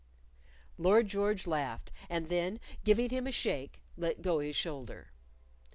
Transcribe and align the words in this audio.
Lord 0.79 1.07
George 1.09 1.45
laughed; 1.45 1.91
and 2.09 2.27
then 2.27 2.59
giving 2.83 3.09
him 3.11 3.27
a 3.27 3.31
shake, 3.31 3.83
let 3.95 4.23
go 4.23 4.39
his 4.39 4.55
shoulder. 4.55 5.11